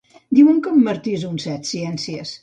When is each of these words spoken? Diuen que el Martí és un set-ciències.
Diuen 0.37 0.61
que 0.67 0.71
el 0.75 0.79
Martí 0.87 1.13
és 1.17 1.25
un 1.31 1.35
set-ciències. 1.43 2.33